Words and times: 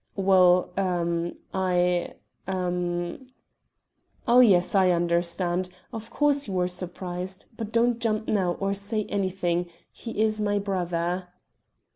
"Well 0.15 0.71
er 0.79 1.33
I 1.53 2.15
er" 2.47 3.17
"Oh, 4.27 4.39
yes, 4.39 4.73
I 4.73 4.89
understand. 4.89 5.69
Of 5.93 6.09
course 6.09 6.47
you 6.47 6.55
were 6.55 6.67
surprised. 6.67 7.45
But 7.55 7.71
don't 7.71 7.99
jump 7.99 8.27
now, 8.27 8.53
or 8.53 8.73
say 8.73 9.03
anything; 9.09 9.69
he 9.91 10.19
is 10.19 10.41
my 10.41 10.57
brother!" 10.57 11.27